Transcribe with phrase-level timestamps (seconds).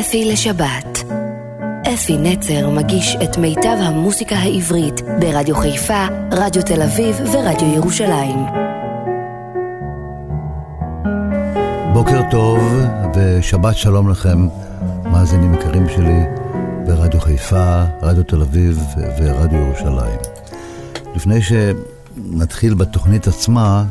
[0.00, 1.04] אפי לשבת.
[1.94, 8.38] אפי נצר מגיש את מיטב המוסיקה העברית ברדיו חיפה, רדיו תל אביב ורדיו ירושלים.
[11.92, 12.58] בוקר טוב
[13.14, 14.48] ושבת שלום לכם,
[15.04, 16.20] מאזינים יקרים שלי
[16.86, 18.84] ברדיו חיפה, רדיו תל אביב
[19.18, 20.18] ורדיו ירושלים.
[21.14, 23.84] לפני שנתחיל בתוכנית עצמה,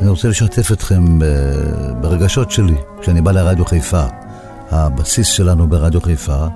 [0.00, 1.18] אני רוצה לשתף אתכם
[2.00, 4.06] ברגשות שלי כשאני בא לרדיו חיפה,
[4.72, 6.46] הבסיס שלנו ברדיו חיפה.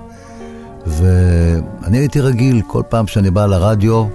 [0.85, 4.05] ואני הייתי רגיל, כל פעם שאני בא לרדיו,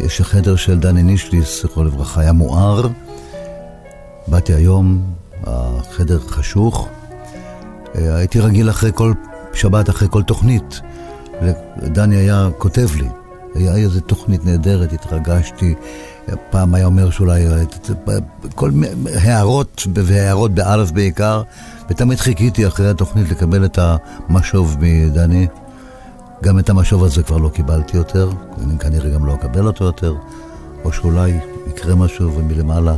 [0.00, 2.88] יש החדר של דני נישליס, זכרו לברכה, היה מואר.
[4.28, 5.02] באתי היום,
[5.46, 6.88] החדר חשוך.
[7.94, 9.12] הייתי רגיל אחרי כל
[9.52, 10.80] שבת, אחרי כל תוכנית.
[11.82, 13.08] ודני היה כותב לי,
[13.54, 15.74] היה איזו תוכנית נהדרת, התרגשתי.
[16.50, 17.46] פעם היה אומר שאולי
[18.54, 18.70] כל
[19.14, 21.42] הערות והערות באלף בעיקר,
[21.90, 25.46] ותמיד חיכיתי אחרי התוכנית לקבל את המשוב מדני.
[26.42, 28.30] גם את המשוב הזה כבר לא קיבלתי יותר,
[28.64, 30.14] אני כנראה גם לא אקבל אותו יותר,
[30.84, 32.94] או שאולי יקרה משהו ומלמעלה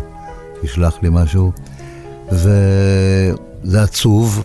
[0.62, 1.52] ישלח לי משהו.
[2.32, 4.44] וזה עצוב,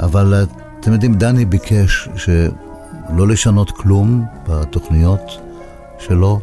[0.00, 0.46] אבל
[0.80, 5.38] אתם יודעים, דני ביקש שלא לשנות כלום בתוכניות
[5.98, 6.40] שלו,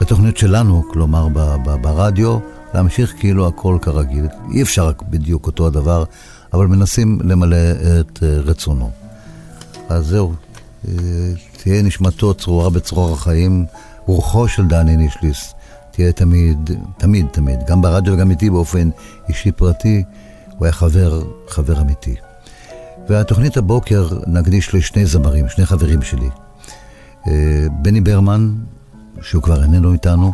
[0.00, 1.28] בתוכניות שלנו, כלומר
[1.80, 2.38] ברדיו,
[2.74, 4.26] להמשיך כאילו הכל כרגיל.
[4.52, 6.04] אי אפשר בדיוק אותו הדבר,
[6.56, 7.56] אבל מנסים למלא
[8.00, 8.90] את רצונו.
[9.88, 10.32] אז זהו,
[11.62, 13.66] תהיה נשמתו צרורה בצרור החיים,
[14.06, 15.54] רוחו של דני נישליס
[15.90, 18.90] תהיה תמיד, תמיד, תמיד, גם ברדיו וגם איתי באופן
[19.28, 20.02] אישי פרטי,
[20.50, 22.14] הוא היה חבר, חבר אמיתי.
[23.08, 26.28] והתוכנית הבוקר נקדיש לשני זמרים, שני חברים שלי.
[27.82, 28.54] בני ברמן,
[29.22, 30.32] שהוא כבר איננו איתנו.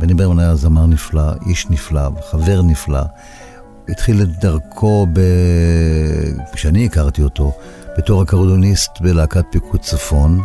[0.00, 3.02] בני ברמן היה זמר נפלא, איש נפלא, חבר נפלא.
[3.88, 5.20] התחיל את דרכו, ב...
[6.52, 7.52] כשאני הכרתי אותו,
[7.98, 10.40] בתור אקורדוניסט בלהקת פיקוד צפון.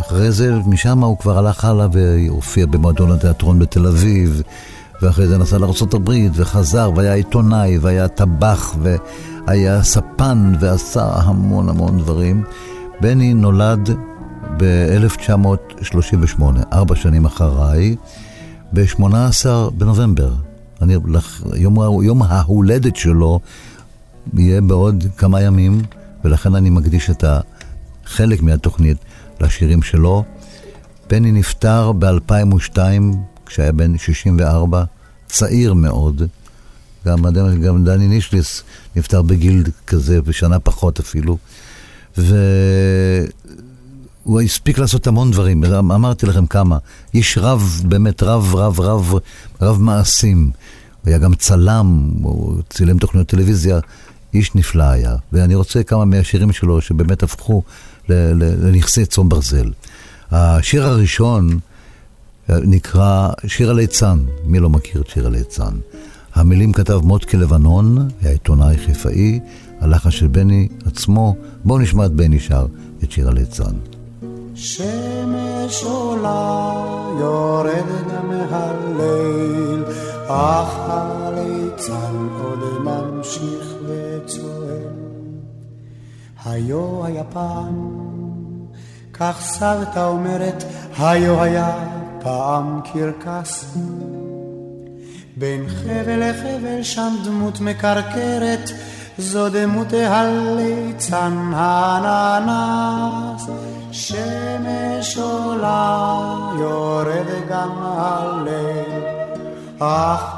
[0.00, 4.42] אחרי זה, משם הוא כבר הלך הלאה והופיע במועדון התיאטרון בתל אביב,
[5.02, 8.74] ואחרי זה נסע לארה"ב וחזר, והיה עיתונאי, והיה טבח,
[9.46, 12.44] והיה ספן, ועשה המון המון דברים.
[13.00, 13.90] בני נולד
[14.56, 17.96] ב-1938, ארבע שנים אחריי,
[18.72, 20.49] ב-18 בנובמבר.
[20.82, 20.96] אני,
[21.54, 23.40] יום, יום ההולדת שלו
[24.34, 25.82] יהיה בעוד כמה ימים.
[26.24, 27.24] ולכן אני מקדיש את
[28.04, 28.98] החלק מהתוכנית
[29.40, 30.24] לשירים שלו.
[31.10, 32.78] בני נפטר ב-2002,
[33.46, 34.84] כשהיה בן 64,
[35.26, 36.22] צעיר מאוד.
[37.06, 37.22] גם,
[37.64, 38.62] גם דני נישליס
[38.96, 41.38] נפטר בגיל כזה, בשנה פחות אפילו.
[44.26, 46.78] והוא הספיק לעשות המון דברים, אמרתי לכם כמה.
[47.14, 49.14] איש רב, באמת רב, רב, רב,
[49.62, 50.50] רב מעשים.
[51.02, 53.80] הוא היה גם צלם, הוא צילם תוכניות טלוויזיה.
[54.34, 57.62] איש נפלא היה, ואני רוצה כמה מהשירים שלו שבאמת הפכו
[58.08, 59.70] לנכסי צאן ברזל.
[60.30, 61.58] השיר הראשון
[62.50, 65.74] אה, נקרא שיר הליצן, מי לא מכיר את שיר הליצן?
[66.34, 69.40] המילים כתב מוטקה לבנון, היה עיתונאי חיפאי,
[69.80, 72.66] הלחן של בני עצמו, בואו נשמע את בני שר
[73.04, 73.72] את שיר הליצן.
[74.54, 76.84] שמש עולה
[77.18, 79.84] יורד גם מהליל,
[80.26, 84.90] אך הליצן עוד ממשיך וצועק.
[86.44, 87.90] היו היה פעם,
[89.12, 90.64] כך סבתא אומרת,
[90.98, 91.72] היו היה
[92.20, 93.76] פעם קרקס.
[95.36, 98.70] בין חבל לחבל שם דמות מקרקרת,
[99.18, 103.69] זו דמות הליצן הננס.
[103.92, 106.08] שמש עולה,
[106.58, 109.04] יורד גם הליל,
[109.78, 110.34] אך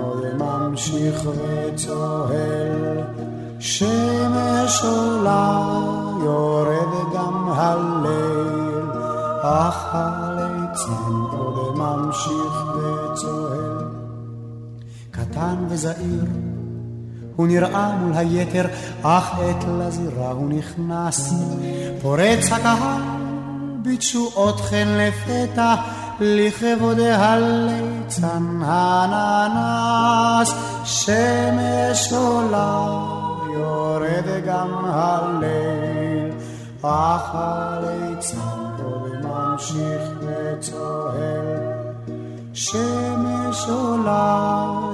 [0.00, 3.00] עוד ממשיך וצוהל.
[3.58, 5.60] שמש עולה,
[6.24, 8.90] יורד גם הליל,
[9.42, 13.84] אך הליצן עוד ממשיך וצוהל.
[15.10, 16.24] קטן וזעיר,
[17.38, 18.66] הוא נראה מול היתר,
[19.02, 21.34] אך עת לזירה הוא נכנס.
[22.02, 23.02] פורץ הקהל
[23.82, 25.74] בתשואות חן לפתע,
[26.20, 30.54] לכבוד הליצן הננס.
[30.84, 32.86] שמש עולה,
[33.54, 36.30] יורד גם הליל,
[36.82, 38.68] אך הליצן
[39.22, 41.68] ממשיך וצוהל.
[42.52, 44.36] שמש עולה,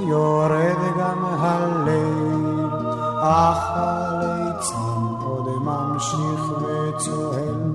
[0.08, 2.33] יורד גם הליל,
[3.26, 7.72] אך הליצן עוד ממשיך וצוהל.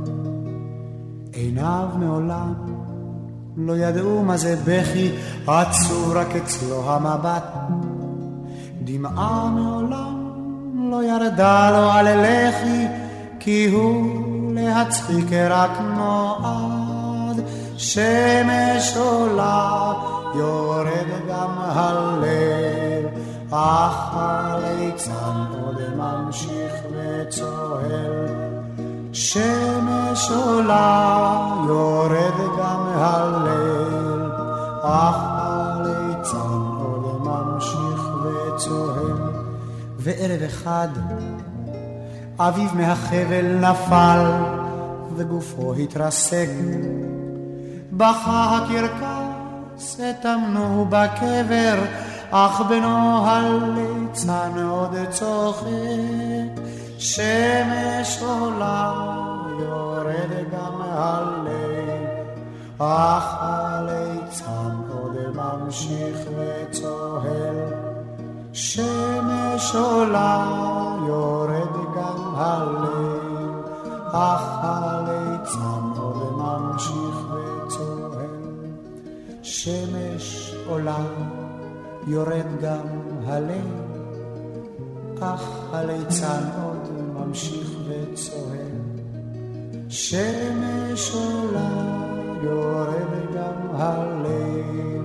[1.34, 2.54] עיניו מעולם
[3.57, 5.12] לא ידעו מה זה בכי,
[5.48, 7.44] עצור רק אצלו המבט.
[8.84, 10.30] דמעה מעולם
[10.92, 12.88] לא ירדה לו על לחי,
[13.40, 17.42] כי הוא להצחיק רק נועד.
[17.78, 19.94] שמש עולה,
[20.36, 22.88] יורד גם הלב,
[23.51, 28.28] אך הליצן עוד ממשיך וצוהל.
[29.13, 34.31] שמש עולה, יורד גם הליל,
[34.81, 39.18] אך הליצן עוד ממשיך וצוהל.
[39.98, 40.88] וערב אחד,
[42.40, 44.31] אביו מהחבל נפל,
[45.16, 46.50] וגופו התרסק.
[47.92, 51.80] בכה הקרקס, הטמנו בקבר,
[52.31, 56.62] אך בנו הליצן עוד צוחק.
[56.98, 58.94] שמש עולה,
[59.60, 62.08] יורד גם הליל,
[62.78, 67.74] אך הליצן עוד ממשיך וצוהל.
[68.54, 70.46] שמש עולה,
[71.08, 73.50] יורד גם הליל,
[74.12, 78.30] אך הליצן עוד ממשיך וצוהל.
[79.42, 80.98] שמש עולה,
[82.07, 82.88] יורד גם
[83.25, 83.66] הליל,
[85.19, 85.42] אך
[85.72, 88.80] הליצן עוד ממשיך וצוהל.
[89.90, 91.69] שמש עולה,
[92.44, 95.01] יורד גם הליל,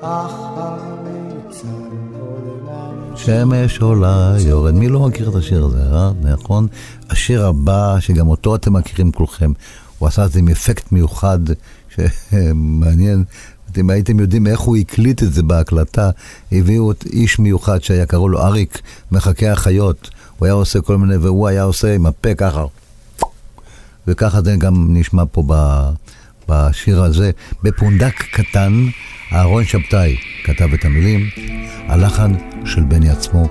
[0.00, 1.96] אך הליצן.
[3.16, 4.74] שמש עולה, יורד.
[4.74, 6.10] מי לא מכיר את השיר הזה, אה?
[6.22, 6.66] נכון?
[7.10, 9.52] השיר הבא, שגם אותו אתם מכירים כולכם,
[9.98, 11.38] הוא עשה את זה עם אפקט מיוחד,
[11.94, 13.24] שמעניין.
[13.78, 16.10] אם הייתם יודעים איך הוא הקליט את זה בהקלטה,
[16.52, 18.82] הביאו את איש מיוחד שהיה קראו לו אריק,
[19.12, 20.10] מחכה החיות.
[20.38, 22.64] הוא היה עושה כל מיני, והוא היה עושה עם הפה ככה.
[24.06, 25.42] וככה זה גם נשמע פה
[26.48, 27.30] בשיר הזה.
[27.62, 28.72] בפונדק קטן,
[29.32, 31.20] אהרון שבתאי כתב את המילים,
[31.88, 32.32] הלחן
[32.64, 33.48] של בני עצמו,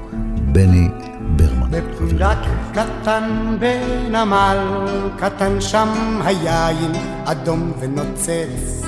[0.51, 0.87] בני
[1.35, 1.71] ברמן.
[1.71, 2.37] בפונדק
[2.71, 4.57] קטן בנמל,
[5.17, 6.91] קטן שם היין
[7.25, 8.85] אדום ונוצץ.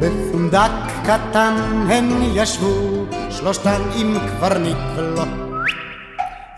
[0.00, 0.70] בפונדק
[1.04, 1.54] קטן
[1.88, 5.24] הן ישבו, שלושתן עם קברניט ולו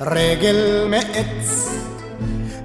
[0.00, 1.68] רגל מעץ.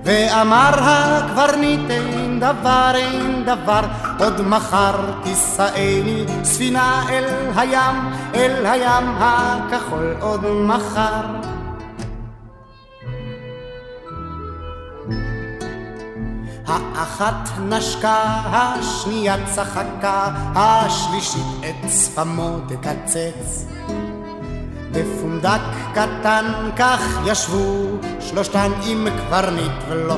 [0.04, 3.82] ואמר הקברניט אין דבר אין דבר
[4.20, 7.26] עוד מחר תישאני ספינה אל
[7.56, 7.96] הים
[8.36, 11.22] אל הים הכחול עוד מחר
[16.68, 23.66] האחת נשקה, השנייה צחקה, השלישית את שפמו תקצץ.
[24.92, 25.62] בפונדק
[25.94, 26.46] קטן
[26.78, 30.16] כך ישבו שלושתן עם קברניט ולו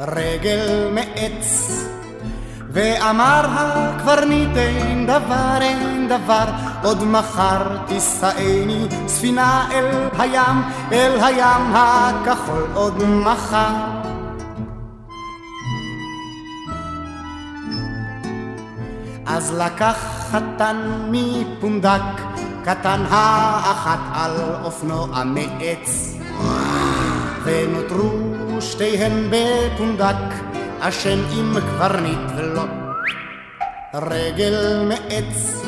[0.00, 1.70] רגל מעץ
[2.72, 6.44] ואמר הקברניט אין דבר אין דבר
[6.82, 10.62] עוד מחר תישאני ספינה אל הים
[10.92, 13.99] אל הים הכחול עוד מחר
[19.36, 19.96] אז לקח
[20.30, 20.76] חתן
[21.10, 22.02] מפונדק
[22.64, 26.16] קטן האחת על אופנוע מעץ
[27.44, 28.10] ונותרו
[28.60, 30.34] שתיהן בפונדק
[30.80, 32.62] אשם עם קברניט ולו
[33.94, 35.62] רגל מעץ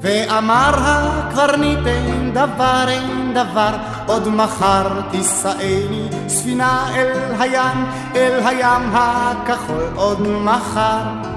[0.00, 3.76] ואמר הקברניט אין דבר אין דבר
[4.06, 11.35] עוד מחר תישאני ספינה אל הים אל הים הכחול עוד מחר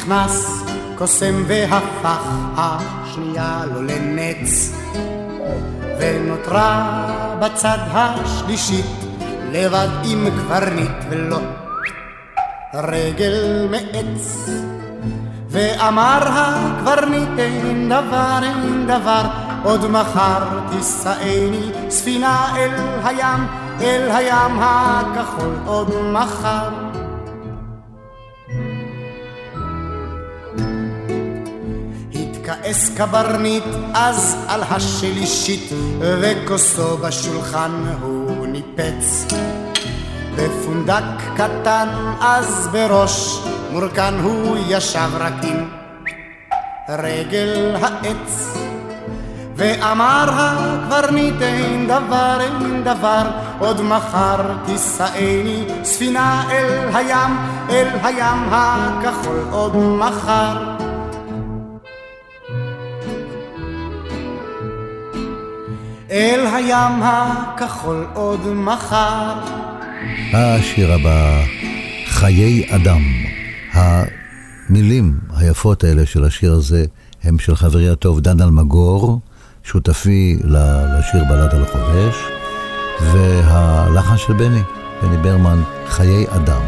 [0.00, 0.62] נכנס
[0.98, 2.22] קוסם והפך
[2.56, 4.72] השנייה לו לנץ.
[5.98, 7.06] ונותרה
[7.40, 8.86] בצד השלישית
[9.52, 11.38] לבד עם קברניט ולו
[12.74, 14.48] רגל מעץ.
[15.48, 19.22] ואמר הקברניט אין דבר אין דבר
[19.64, 22.70] עוד מחר תישאני ספינה אל
[23.04, 23.46] הים
[23.80, 26.89] אל הים הכחול עוד מחר
[32.70, 39.26] כעס קברניט אז על השלישית וכוסו בשולחן הוא ניפץ
[40.36, 41.04] בפונדק
[41.36, 41.88] קטן
[42.20, 43.38] אז בראש
[43.70, 45.68] מורכן הוא ישב רק עם
[46.88, 48.56] רגל העץ.
[49.56, 54.36] ואמר הקברניט אין דבר אין דבר עוד מחר
[54.66, 57.36] תישאני ספינה אל הים
[57.70, 60.79] אל הים הכחול עוד מחר
[66.10, 69.34] אל הים הכחול עוד מחר.
[70.32, 71.42] השיר הבא,
[72.06, 73.02] חיי אדם.
[73.72, 76.84] המילים היפות האלה של השיר הזה
[77.22, 79.20] הם של חברי הטוב דן אלמגור,
[79.64, 82.16] שותפי לשיר בלד על החובש,
[83.00, 84.60] והלחן של בני,
[85.02, 86.62] בני ברמן, חיי אדם.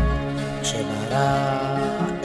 [0.62, 1.58] כשברא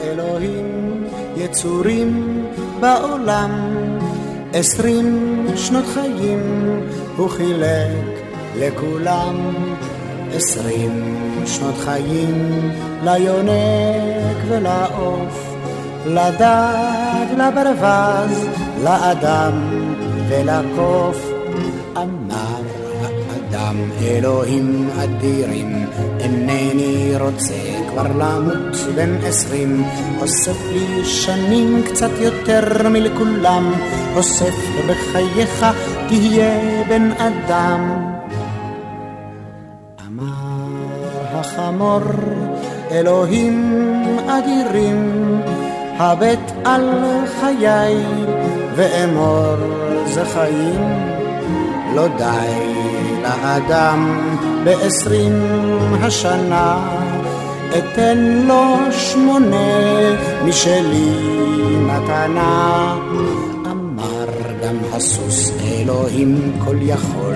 [0.00, 1.04] אלוהים
[1.36, 2.42] יצורים
[2.80, 3.50] בעולם
[4.52, 6.38] עשרים שנות חיים
[7.18, 8.20] הוא חילק
[8.56, 9.54] לכולם
[10.34, 12.70] עשרים שנות חיים
[13.04, 15.54] ליונק ולעוף,
[16.06, 18.46] לדג, לברווז,
[18.84, 19.52] לאדם
[20.28, 21.30] ולקוף.
[21.96, 22.62] אמר
[23.02, 25.86] האדם אלוהים אדירים,
[26.20, 27.54] אינני רוצה
[27.90, 29.84] כבר למות בן עשרים,
[30.20, 33.72] אוסף לי שנים קצת יותר מלכולם,
[34.16, 34.54] אוסף
[34.88, 35.66] בחייך
[36.08, 38.08] תהיה בן אדם.
[41.32, 42.00] החמור,
[42.90, 43.82] אלוהים
[44.26, 45.40] אדירים,
[45.98, 46.90] הבט על
[47.40, 47.96] חיי
[48.74, 49.56] ואמור
[50.06, 50.80] זה חיים,
[51.94, 52.74] לא די
[53.22, 54.20] לאדם
[54.64, 55.42] בעשרים
[56.02, 56.88] השנה,
[57.78, 59.66] אתן לו שמונה
[60.44, 61.10] משלי
[61.80, 62.94] מתנה.
[64.62, 67.34] גם הסוס אלוהים כל יכול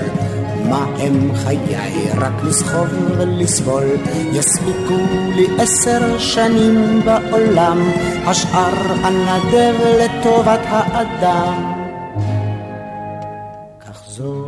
[0.68, 2.10] מה הם חיי?
[2.16, 2.88] רק לסחוב
[3.18, 3.84] ולסבול.
[4.32, 4.94] יספיקו
[5.34, 7.90] לי עשר שנים בעולם,
[8.24, 11.72] השאר הנדב לטובת האדם.
[13.80, 14.44] כך זו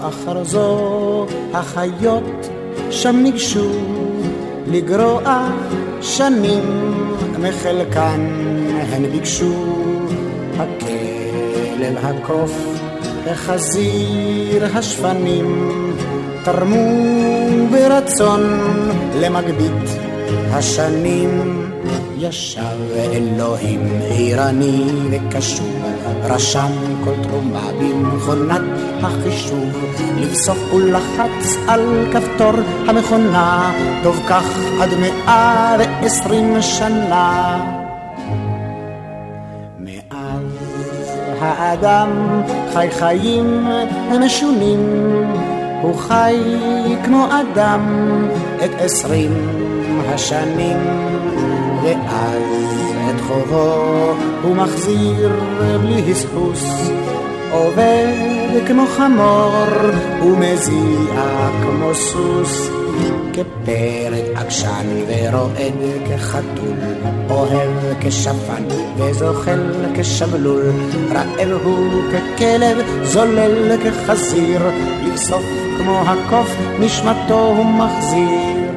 [0.00, 2.48] אחר זו החיות
[2.90, 3.70] שם ניגשו
[4.66, 5.50] לגרוע
[6.00, 6.62] שנים
[7.38, 8.26] מחלקן
[8.92, 9.54] הן ביקשו
[11.84, 12.52] הכלב הקוף
[13.26, 15.70] החזיר השפנים
[16.44, 16.86] תרמו
[17.70, 18.60] ברצון
[19.20, 19.90] למגבית
[20.50, 21.60] השנים.
[22.18, 22.60] ישב
[23.12, 25.82] אלוהים עירני וקשוב,
[26.24, 26.72] רשם
[27.04, 28.62] כל תרומה במכונת
[29.02, 29.84] החישוב,
[30.16, 32.52] לבסוף ולחץ על כפתור
[32.88, 33.72] המכונה,
[34.02, 37.83] טוב כך עד מאה ועשרים שנה.
[41.44, 42.40] האדם
[42.72, 43.66] חי חיים
[44.20, 44.80] משונים,
[45.82, 46.36] הוא חי
[47.04, 47.82] כמו אדם
[48.64, 49.32] את עשרים
[50.08, 50.76] השנים,
[51.82, 52.42] ואז
[53.10, 55.40] את חובו הוא מחזיר
[55.82, 56.90] בלי הסחוס,
[57.50, 58.06] עובד
[58.66, 59.66] כמו חמור
[60.22, 62.83] ומזיע כמו סוס.
[63.32, 65.74] כפרד עקשן ורועד
[66.08, 66.78] כחתול,
[67.30, 67.70] אוהב
[68.00, 68.64] כשפן
[68.96, 70.72] וזוחל כשבלול,
[71.12, 74.62] רעב הוא ככלב, זולל כחזיר,
[75.06, 75.44] לבסוף
[75.78, 78.70] כמו הקוף נשמתו הוא מחזיר.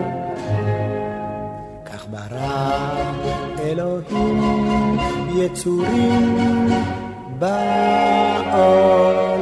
[1.85, 2.97] כך ברא
[3.59, 4.97] אלוהים
[5.35, 6.69] יצורים
[7.39, 9.36] בעולם.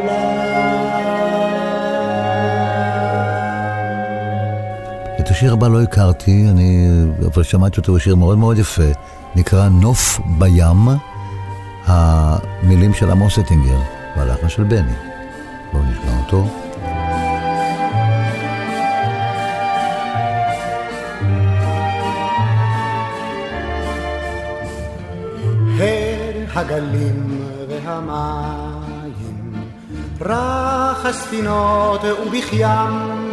[5.45, 6.87] השיר הבא לא הכרתי, אני,
[7.33, 8.91] אבל שמעתי אותו, הוא שיר מאוד מאוד יפה,
[9.35, 10.87] נקרא נוף בים,
[11.85, 13.77] המילים של עמוס אטינגר,
[14.17, 14.91] והלחן של בני.
[15.73, 16.47] בואו נשמע אותו.
[26.55, 29.15] הגלים והמים,
[30.21, 33.24] רך הספינות ובכיים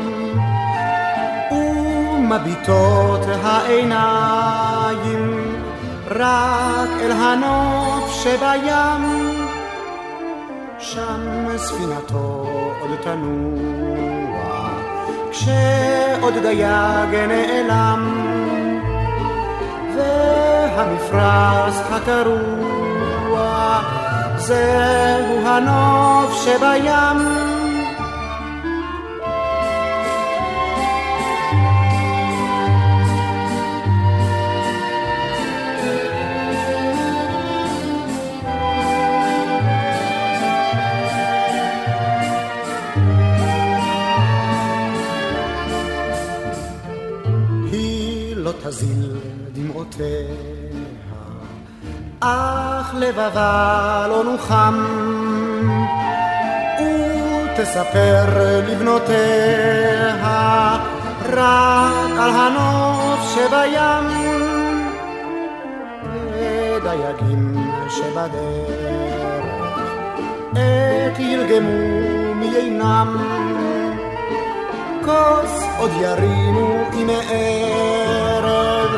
[2.32, 4.32] מביטות העיניים
[6.10, 9.02] רק אל הנוף שבים,
[10.78, 12.46] שם ספינתו
[12.80, 14.68] עוד תנוע,
[15.30, 18.02] כשעוד דייג נעלם,
[19.96, 23.80] והמפרש הקרוע
[24.36, 27.51] זהו הנוף שבים.
[48.72, 49.16] תזיל
[49.52, 50.06] דמעותיה,
[52.20, 54.84] אך לבבה לא נוחם.
[57.52, 58.24] ותספר
[58.68, 60.16] לבנותיה
[61.28, 64.04] רק על הנוף שבים.
[66.32, 67.56] ודייגים
[67.88, 69.46] שבדרך
[70.54, 73.16] עת ירגמו מיינם.
[75.12, 78.90] כוס עוד ירימו עם ערב,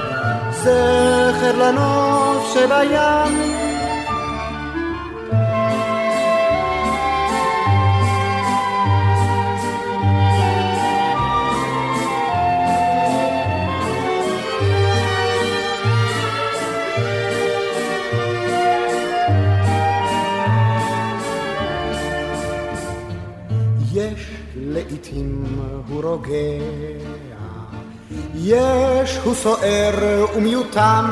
[0.51, 3.55] זכר לנוף שבים.
[24.57, 25.64] לעתים
[26.05, 26.65] רוגע,
[28.35, 31.05] יש הוא סוער ומיותם,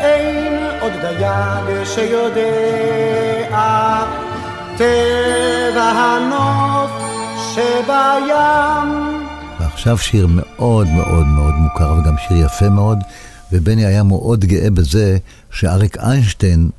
[0.00, 2.42] אין עוד דייג שיודע
[4.76, 6.90] טבע הנוף
[7.54, 8.34] שבים.
[9.60, 12.98] ועכשיו שיר מאוד מאוד מאוד מוכר וגם שיר יפה מאוד,
[13.52, 15.18] ובני היה מאוד גאה בזה
[15.50, 16.70] שאריק איינשטיין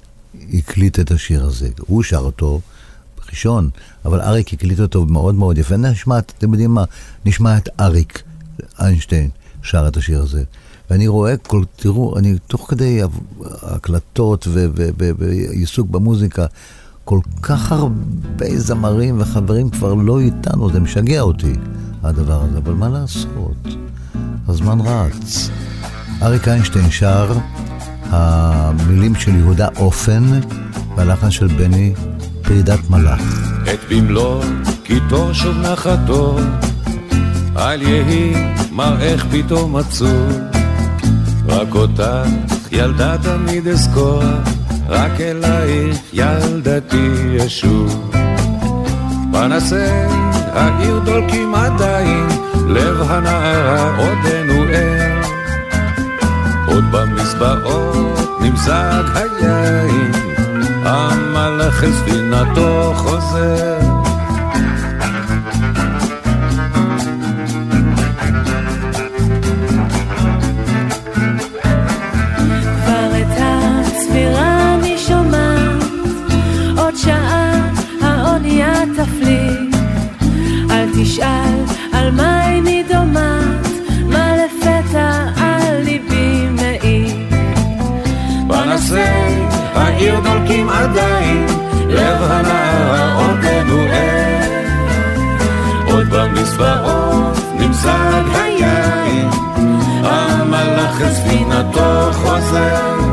[0.53, 1.69] הקליט את השיר הזה.
[1.87, 2.59] הוא שר אותו.
[3.33, 3.69] ראשון,
[4.05, 5.77] אבל אריק הקליט אותו מאוד מאוד יפה.
[5.77, 6.83] נשמע, אתם יודעים מה?
[7.25, 8.23] נשמע את אריק
[8.79, 9.29] איינשטיין
[9.61, 10.43] שר את השיר הזה.
[10.89, 13.01] ואני רואה, כל, תראו, אני תוך כדי
[13.61, 14.47] הקלטות
[15.17, 16.45] ועיסוק במוזיקה,
[17.05, 21.53] כל כך הרבה זמרים וחברים כבר לא איתנו, זה משגע אותי,
[22.03, 23.67] הדבר הזה, אבל מה לעשות?
[24.47, 25.49] הזמן רץ.
[26.21, 27.37] אריק איינשטיין שר,
[28.03, 30.39] המילים של יהודה אופן
[30.95, 31.93] והלחן של בני
[32.41, 33.51] פרידת מלאך.
[33.73, 34.43] את במלוא
[34.83, 36.37] קיטו שוב נחתו,
[37.57, 38.33] אל יהי
[38.71, 40.27] מראך פתאום עצור.
[41.47, 42.29] רק אותך
[42.71, 44.23] ילדה תמיד אזכור,
[44.89, 48.11] רק אלייך ילדתי ישוב.
[49.31, 49.75] פנסי
[50.53, 52.27] העיר דולקים עדיין,
[52.67, 55.21] לב הנערה עודנו ער.
[56.67, 60.32] עוד במזבעות נמזג היין,
[60.85, 64.03] המלאך אל ספינתו חוזר.
[81.03, 82.72] תשאל על מה איני
[89.75, 91.45] העיר דולקים עדיין,
[91.87, 94.33] לב הנער עודנו ער.
[95.85, 99.29] עוד במזבעות נמזג היין,
[100.03, 103.12] המלאך אל ספינתו חוזר.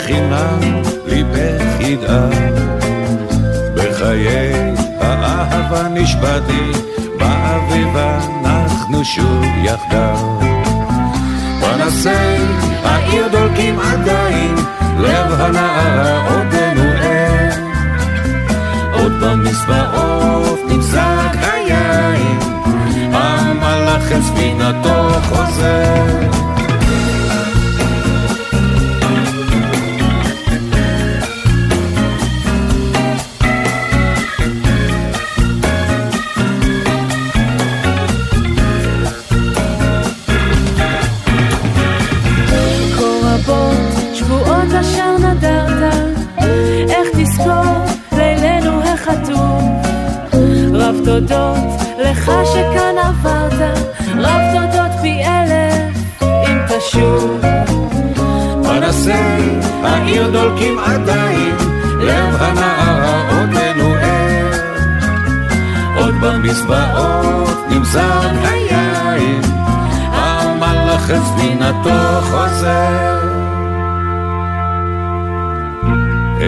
[0.00, 2.60] בחינם ליבך ידאג.
[3.74, 6.72] בחיי האהבה נשבעתי,
[7.18, 10.40] באביב אנחנו שוב יחדיו.
[11.60, 12.36] פנסי
[12.84, 14.54] העיר דולקים עדיין,
[14.98, 17.50] לב הנערה עודנו ער.
[18.92, 22.38] עוד במזבעות נמזג היין,
[23.12, 26.49] המלאך אל ספינתו חוזר.
[71.24, 73.20] ספינתו חוזר.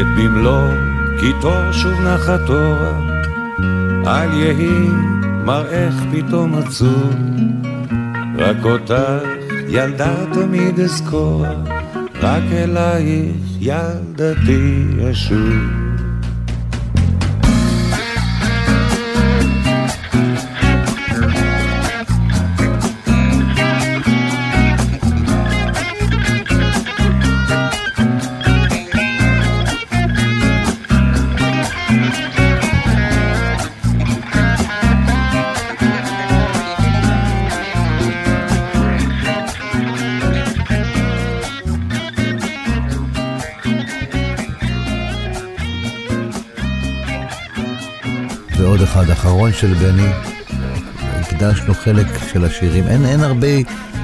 [0.01, 0.69] את במלוא
[1.21, 2.75] קיטו שוב נחתו,
[4.07, 4.89] אל יהי
[5.45, 7.15] מראך פתאום עצוב.
[8.39, 9.25] רק אותך
[9.69, 11.47] ילדה תמיד אזכור,
[12.23, 15.82] רק אלייך ילדתי אשוב.
[49.53, 50.09] אחרון של בני,
[51.21, 53.47] הקדשנו חלק של השירים, אין, אין הרבה,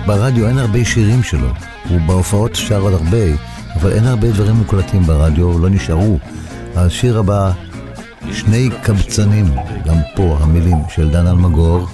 [0.06, 1.48] ברדיו אין הרבה שירים שלו,
[1.88, 3.26] הוא בהופעות שר עוד הרבה,
[3.74, 6.18] אבל אין הרבה דברים מוקלטים ברדיו, לא נשארו.
[6.76, 7.52] השיר הבא,
[8.32, 9.46] שני קבצנים,
[9.86, 11.86] גם פה המילים של דן אלמגור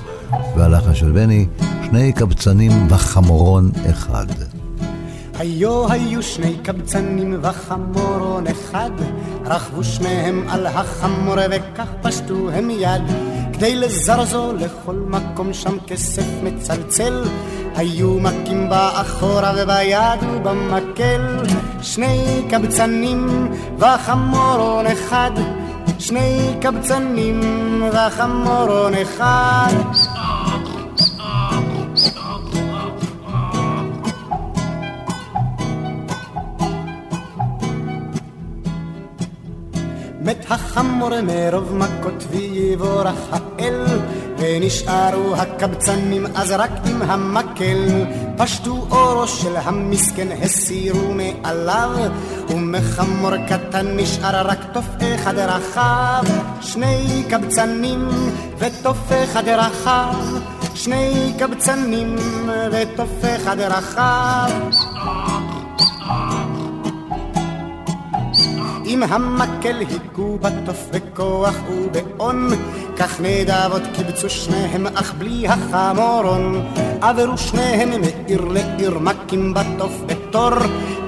[0.57, 1.47] והלחן של בני,
[1.87, 4.27] שני קבצנים וחמורון אחד.
[5.39, 8.91] היו היו שני קבצנים וחמורון אחד,
[9.45, 17.25] רכבו שניהם על החמור וכך פשטו הם יד, כדי לזרזו לכל מקום שם כסף מצלצל,
[17.77, 21.37] היו מכים באחורה וביד ובמקל,
[21.83, 25.31] שני קבצנים וחמורון אחד,
[25.99, 27.41] שני קבצנים
[27.93, 29.75] וחמורון אחד.
[40.25, 43.33] מת החמור מרוב מכות ויבורך
[43.65, 43.87] האל
[44.39, 48.05] ונשארו הקבצנים אז רק עם המקל
[48.37, 51.91] פשטו אורו של המסכן הסירו מעליו
[52.49, 56.25] ומחמור קטן נשאר רק תוף אחד רחב.
[56.61, 58.09] שני קבצנים
[58.59, 60.15] ותוף אחד רחב.
[60.75, 62.17] שני קבצנים
[62.73, 64.51] ותוף אחד רחב
[68.85, 72.49] עם המקל היכו בתוף בכוח ובאון,
[72.97, 76.67] כך נדבות קיבצו שניהם אך בלי החמורון.
[77.01, 80.51] עברו שניהם מעיר לעיר מכים בתוף בתור,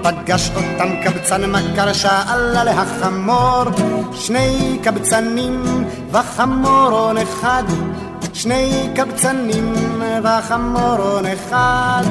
[0.03, 3.65] פגש אותם קבצן מכר שאל על החמור.
[4.13, 7.65] שני קבצנים וחמורון אחד,
[8.33, 9.73] שני קבצנים
[10.23, 12.05] וחמורון אחד.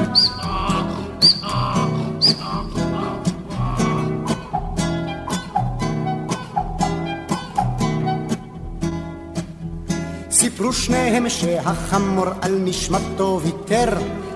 [10.46, 13.92] סיפרו שניהם שהחמור על נשמתו ויתר,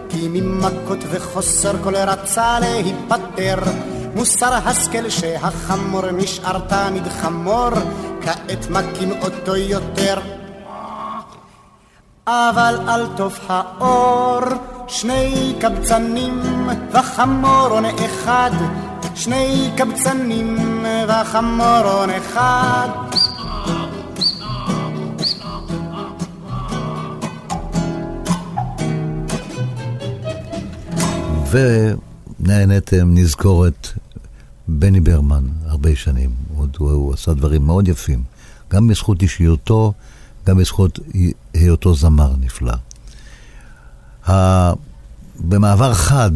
[0.08, 3.58] כי ממכות וחוסר כל רצה להיפטר.
[4.14, 7.70] מוסר השכל שהחמור נשאר תמיד חמור,
[8.22, 10.20] כעת מכים אותו יותר.
[12.26, 14.40] אבל על תוף האור,
[14.88, 18.50] שני קבצנים וחמורון אחד,
[19.14, 22.88] שני קבצנים וחמורון אחד.
[31.50, 33.88] ונהנתם נזכורת
[34.68, 36.30] בני ברמן, הרבה שנים.
[36.48, 38.22] הוא, הוא, הוא עשה דברים מאוד יפים,
[38.70, 39.92] גם בזכות אישיותו,
[40.46, 40.98] גם בזכות
[41.54, 42.74] היותו זמר נפלא.
[44.28, 44.72] ה...
[45.40, 46.30] במעבר חד,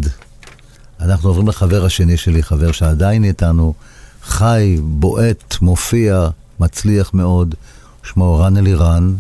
[1.00, 3.74] אנחנו עוברים לחבר השני שלי, חבר שעדיין איתנו,
[4.22, 6.29] חי, בועט, מופיע,
[6.61, 7.55] מצליח מאוד,
[8.03, 9.14] שמו רן אלירן.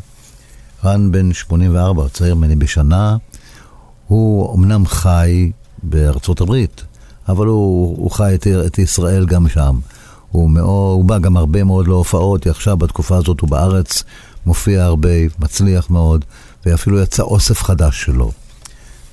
[0.84, 3.16] רן בן 84, צעיר ממני בשנה.
[4.06, 5.50] הוא אמנם חי
[5.84, 6.82] בארצות הברית,
[7.28, 9.78] אבל הוא, הוא חי את, את ישראל גם שם.
[10.30, 14.04] הוא, מאוד, הוא בא גם הרבה מאוד להופעות, עכשיו בתקופה הזאת הוא בארץ,
[14.46, 16.24] מופיע הרבה, מצליח מאוד,
[16.66, 18.32] ואפילו יצא אוסף חדש שלו.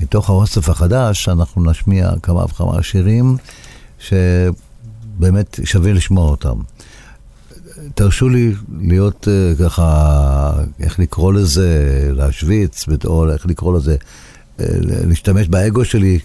[0.02, 3.38] מתוך האוסף החדש אנחנו נשמיע כמה וכמה שירים
[4.00, 6.56] שבאמת שווה לשמוע אותם.
[7.96, 14.62] תרשו לי להיות uh, ככה, איך לקרוא לזה, להשוויץ, או איך לקרוא לזה, uh,
[15.08, 16.20] להשתמש באגו שלי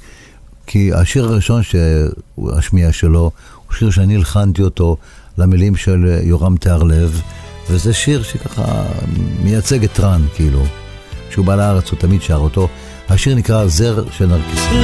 [0.67, 3.31] כי השיר הראשון שהשמיע שלו,
[3.67, 4.97] הוא שיר שאני הלחנתי אותו
[5.39, 7.23] למילים של יורם תיארלב,
[7.71, 8.83] וזה שיר שככה
[9.43, 10.63] מייצג את רן, כאילו.
[11.31, 12.69] כשהוא בא לארץ הוא תמיד שר אותו.
[13.09, 14.83] השיר נקרא זר של נרקיסים.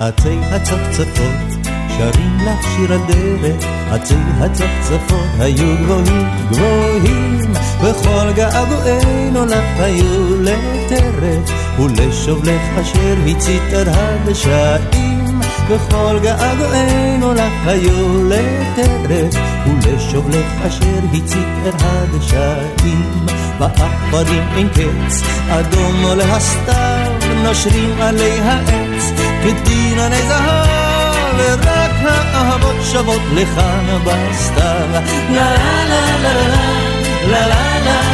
[0.00, 1.51] עצי הצפצפות
[1.98, 12.44] שרים לך שיר הדרך, עצי הצפצפות היו גבוהים גבוהים, וכל געגועינו לך היו לטרף, ולשוב
[12.44, 15.40] לך אשר הצית את הדשאים.
[15.68, 19.34] וכל געגועינו לך היו לטרף,
[19.66, 23.26] ולשוב לך אשר הצית את הדשאים.
[23.58, 27.12] בעכברים אין קץ, אדום עולה הסתיו,
[27.44, 30.81] נושרים עלי העץ, כדין עלי זהב.
[31.42, 34.88] ורק האהבות שוות לכאן בסתיו.
[35.30, 35.54] לה
[35.90, 36.66] לה לה לה
[37.26, 38.06] לה לה לה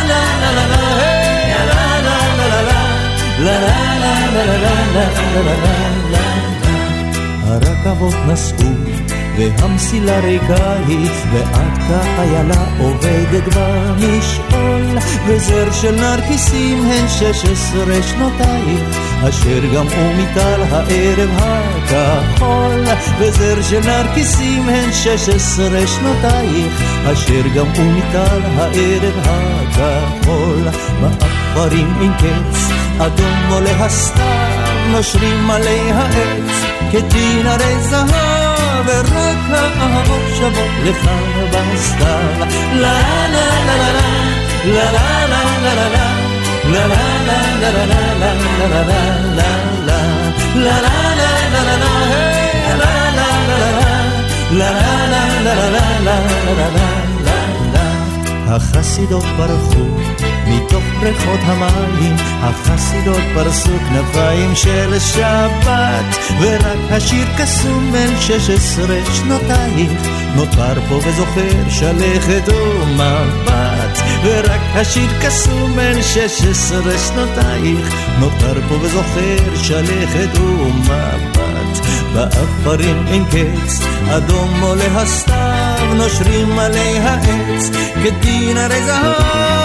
[7.47, 8.94] הרכבות נסעו
[9.37, 19.59] והמסילה ריקה היא, ואת כאיילה עובדת במשעול, וזר של נרקיסים הן שש עשרה שנותייך, אשר
[19.75, 19.85] גם
[20.17, 22.83] מטל הערב הכחול,
[23.19, 30.67] וזר של נרקיסים הן שש עשרה שנותייך, אשר גם מטל הערב הכחול,
[31.01, 32.69] מעכברים אין קץ,
[32.99, 34.23] אדום עולה הסתיו,
[34.91, 38.44] נושרים עלי העץ, כדין הרי זהב.
[38.85, 41.09] ורק האהבות שוות לך
[41.51, 42.47] בסתיו.
[42.73, 44.11] לה לה לה לה
[44.65, 46.05] לה לה לה לה לה
[47.75, 47.83] לה
[48.17, 50.15] לה לה לה לה
[58.55, 59.85] החסידות ברחו
[60.47, 69.91] מתוך בריכות המים החסידות פרסו כנפיים של שבת ורק השיר קסום שש עשרה שנותייך
[70.35, 80.39] נותר פה וזוכר שלכת ומבט ורק השיר קסום שש עשרה שנותייך נותר פה וזוכר שלכת
[80.39, 83.79] ומבט באפרים אין קץ
[84.09, 87.69] אדום עולה הסתיו נושרים עלי העץ
[88.03, 89.64] כדין הרי זהב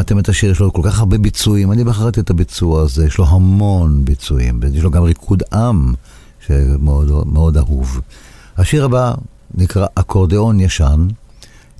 [0.00, 3.18] שמעתם את השיר, יש לו כל כך הרבה ביצועים, אני בחרתי את הביצוע הזה, יש
[3.18, 5.94] לו המון ביצועים, יש לו גם ריקוד עם.
[6.46, 8.00] שמאוד אהוב.
[8.58, 9.14] השיר הבא
[9.54, 11.08] נקרא אקורדיאון ישן.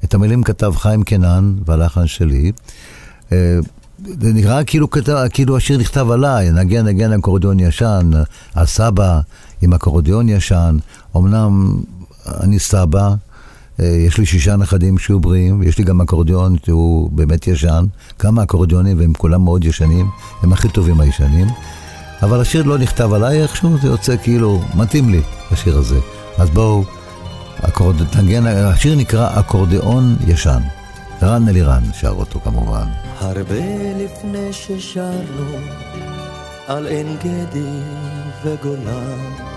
[0.05, 2.53] את המילים כתב חיים קנן והלחן שלי.
[3.33, 3.59] אה,
[4.05, 4.89] זה נראה כאילו,
[5.33, 8.11] כאילו השיר נכתב עליי, נגן נגן אקורדיון ישן,
[8.55, 9.21] על סבא
[9.63, 10.77] עם אקורדיון ישן.
[11.17, 11.81] אמנם
[12.27, 13.15] אני סבא,
[13.83, 17.85] יש לי שישה נכדים שהיו בריאים, ויש לי גם אקורדיון שהוא באמת ישן,
[18.19, 20.07] כמה אקורדיונים והם כולם מאוד ישנים,
[20.43, 21.47] הם הכי טובים הישנים.
[22.23, 25.99] אבל השיר לא נכתב עליי איכשהו, זה יוצא כאילו, מתאים לי, השיר הזה.
[26.39, 26.85] אז בואו,
[27.63, 27.97] אקורד...
[28.05, 30.61] תנגן, השיר נקרא אקורדיאון ישן.
[31.23, 32.87] רן אלירן שר אותו כמובן.
[33.19, 33.55] הרבה
[34.05, 35.57] לפני ששרנו
[36.67, 37.81] על עין גדי
[38.45, 39.50] וגולן,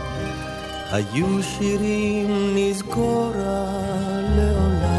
[0.94, 3.66] היו שירים נזכורה
[4.36, 4.94] לעולם.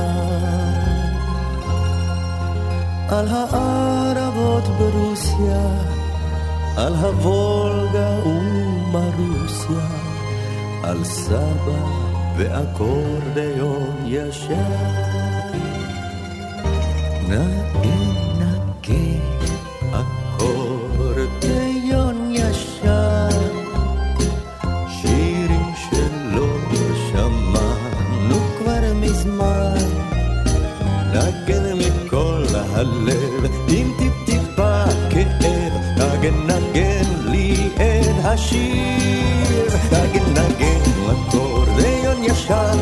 [3.09, 5.95] על הערבות ברוסיה
[6.77, 9.87] על הוולגה ומרוסיה,
[10.83, 11.85] על סבא
[12.37, 14.55] ואקורדיון ישר.
[17.29, 19.21] נגן נגן
[20.33, 21.55] אקורדיון
[22.35, 23.04] ישר,
[36.75, 37.25] נגן
[38.25, 40.81] השיר, נגן נגן
[41.13, 42.79] אקורדיון ישן,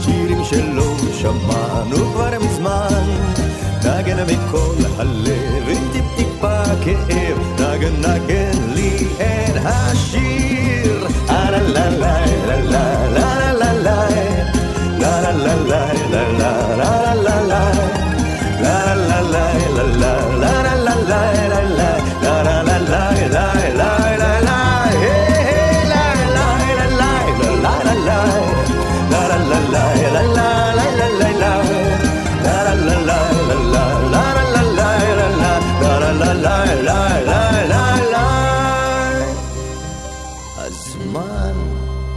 [0.00, 3.04] שירים שלא שמענו כבר מזמן,
[3.84, 12.26] נגן מכל הלב עם טיפ טיפה כאב, נגן נגן לי את השיר, לה לה לה
[12.46, 14.24] לה לה לה לה לה לה
[15.74, 16.32] לה לה לה
[21.02, 21.93] לה לה לה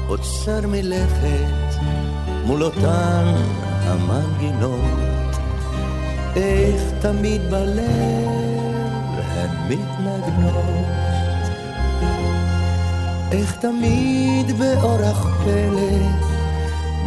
[0.07, 1.79] עוצר מלכת
[2.45, 3.33] מול אותן
[3.83, 5.35] המנגינות.
[6.35, 8.27] איך תמיד בלב
[9.17, 10.76] הן מתנגנות.
[13.37, 16.07] איך תמיד באורח פלא,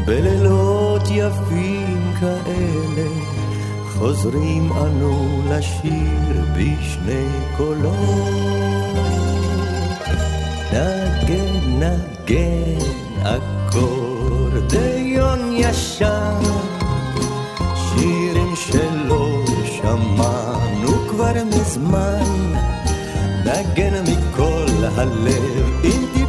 [0.05, 3.09] בלילות יפים כאלה,
[3.99, 7.95] חוזרים אנו לשיר בשני קולות.
[10.73, 13.01] נגן, נגן.
[13.71, 16.41] אקורדיון ישן,
[17.75, 22.55] שירים שלא שמענו כבר מזמן,
[23.45, 24.67] נגן מכל
[24.97, 26.20] הלב עם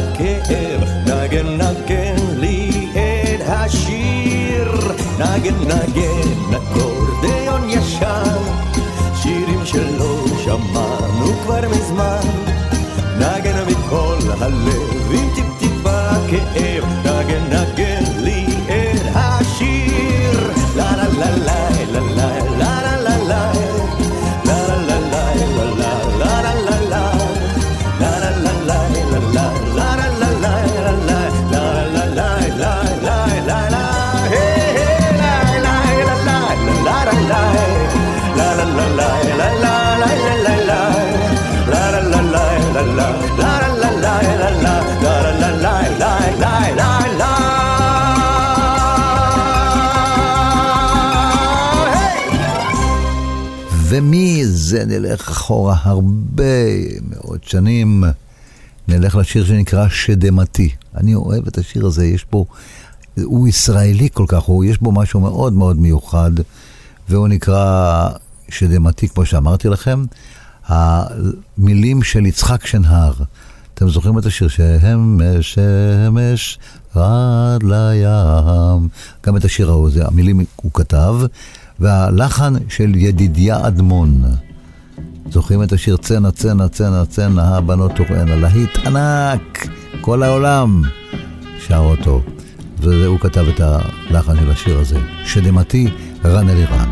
[0.00, 8.36] טיפ-טיפה כאב, נגן נגן לי את השיר, נגן נגן אקורדיון ישן,
[9.64, 12.20] שלא שמענו כבר מזמן.
[13.18, 16.84] נגן מכל הלב עם טיפ-טיפה כאב.
[17.04, 17.49] נגן נגן
[53.90, 56.44] ומזה נלך אחורה הרבה
[57.10, 58.04] מאוד שנים.
[58.88, 60.68] נלך לשיר שנקרא שדמתי.
[60.96, 62.46] אני אוהב את השיר הזה, יש בו,
[63.22, 66.30] הוא ישראלי כל כך, הוא, יש בו משהו מאוד מאוד מיוחד,
[67.08, 68.08] והוא נקרא
[68.48, 70.04] שדמתי, כמו שאמרתי לכם.
[70.66, 73.12] המילים של יצחק שנהר.
[73.74, 76.58] אתם זוכרים את השיר שמש, שמש,
[76.96, 78.88] רד לים.
[79.26, 81.14] גם את השיר ההוא, זה המילים הוא כתב,
[81.80, 84.22] והלחן של ידידיה אדמון.
[85.30, 89.68] זוכרים את השיר צנע, צנע, צנע, צנע, הבנות תורענה, להיט ענק,
[90.00, 90.82] כל העולם
[91.66, 92.22] שר אותו.
[92.78, 95.88] והוא כתב את הלחן של השיר הזה, שדמתי
[96.24, 96.90] רן אלירן.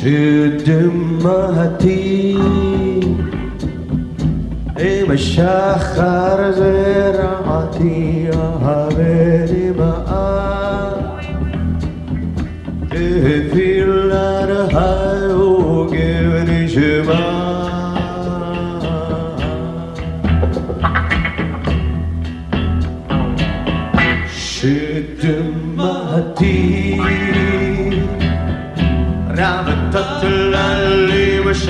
[0.00, 0.90] شد
[1.24, 2.38] مهتي
[4.78, 11.20] إيه مشاخر زراعتي آه ما آه.
[12.92, 17.70] إيه هبالي فیلر های أو وجبني شمال
[24.28, 25.44] شد
[25.76, 26.79] مهتی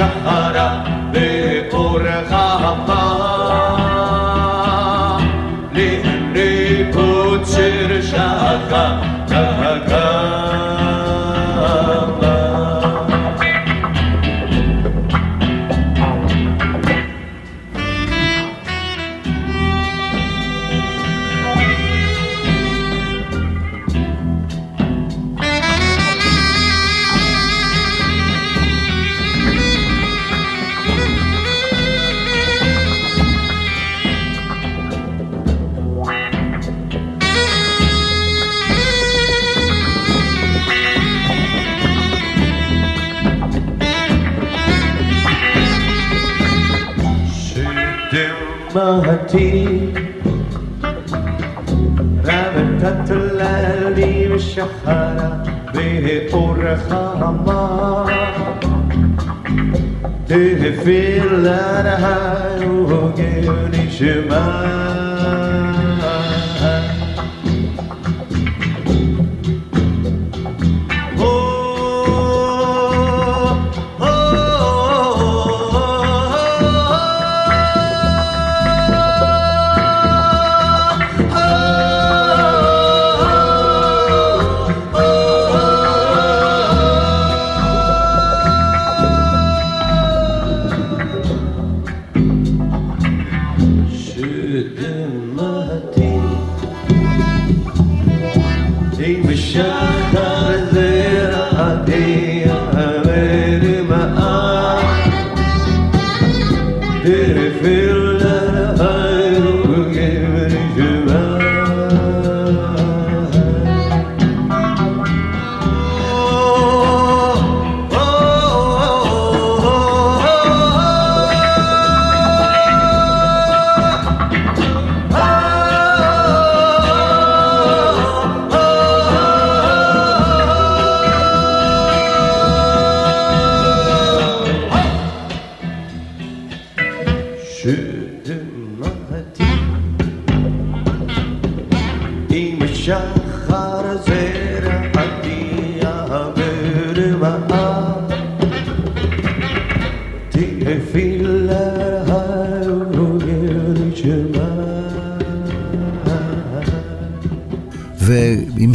[0.01, 0.57] شهر
[1.13, 3.10] بأرغب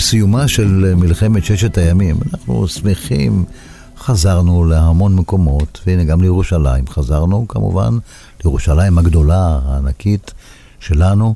[0.05, 3.45] סיומה של מלחמת ששת הימים, אנחנו שמחים
[3.97, 6.87] חזרנו להמון מקומות, והנה גם לירושלים.
[6.87, 7.97] חזרנו כמובן
[8.43, 10.33] לירושלים הגדולה, הענקית
[10.79, 11.35] שלנו,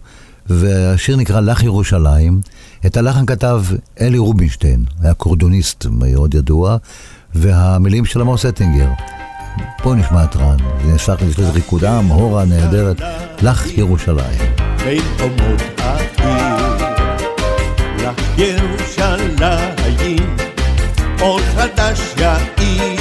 [0.49, 2.41] והשיר נקרא לך ירושלים.
[2.85, 3.63] את הלחן כתב
[4.01, 6.77] אלי רובינשטיין, היה קורדוניסט מאוד ידוע,
[7.35, 8.89] והמילים של עמוס אטינגר.
[9.83, 13.01] בואו נשמע את רן, זה נפתח לזה ריקודה, מהורה נהדרת,
[13.41, 14.59] לך ירושלים.
[18.03, 20.27] לך ירושלים,
[21.21, 22.99] אור חדש יאיר.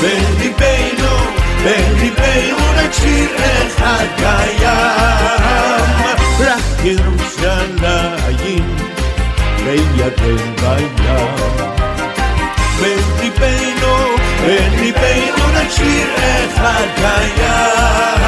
[0.00, 1.16] בליבנו,
[1.64, 5.84] בליבנו רק שיר אחד קיים,
[6.40, 8.64] לך ירושלים,
[9.64, 10.96] בין ירדן בים.
[12.80, 13.94] בליבנו,
[14.46, 18.20] בליבנו רק שיר אחד קיים,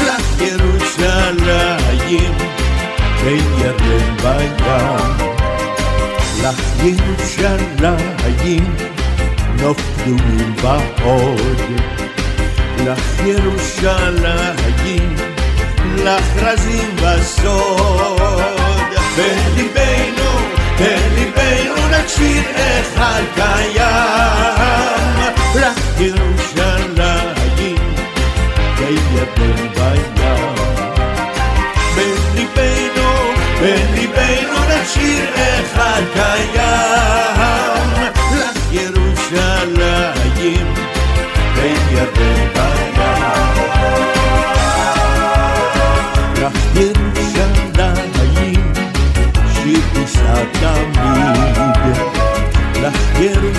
[0.00, 2.51] לך ירושלים,
[3.24, 4.52] בין ירדן בים.
[6.42, 8.64] לך ירושלים,
[9.60, 11.60] נוף קדומים בהוד.
[12.78, 15.16] לך ירושלים,
[15.96, 18.20] לך רזים בסוד.
[19.16, 20.30] בליבנו,
[20.78, 23.82] בליבנו רק שיר אחד קיים.
[25.54, 26.94] לך ירושלים,
[28.78, 30.21] בין ירדן בים.
[34.86, 36.62] שיר אחד קיים.
[38.32, 40.66] לך ירושלים,
[41.56, 42.92] בין ירדן בים.
[46.36, 48.64] לך ירושלים,
[49.52, 51.96] שיר תישא תמיד.
[52.82, 53.51] לך ירושלים,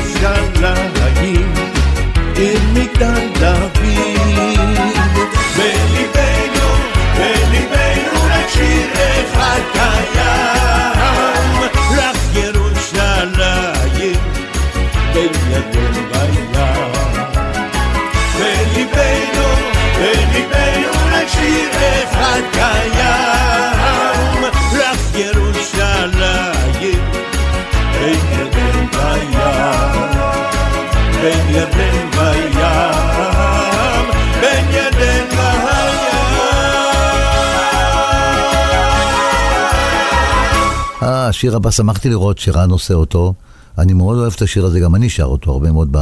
[41.34, 43.34] השיר הבא, שמחתי לראות שרן עושה אותו.
[43.78, 45.96] אני מאוד אוהב את השיר הזה, גם אני שר אותו הרבה מאוד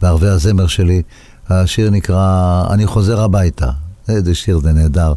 [0.00, 1.02] בערבי הזמר שלי.
[1.48, 3.70] השיר נקרא "אני חוזר הביתה".
[4.08, 5.12] איזה שיר, זה נהדר.